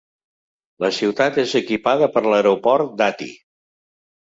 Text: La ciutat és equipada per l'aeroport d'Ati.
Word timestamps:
La 0.85 0.89
ciutat 0.99 1.37
és 1.43 1.53
equipada 1.61 2.09
per 2.17 2.25
l'aeroport 2.29 2.99
d'Ati. 3.03 3.31